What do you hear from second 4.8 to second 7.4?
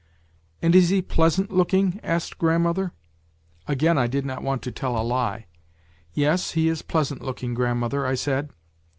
a lie:' Yes, he is pleasant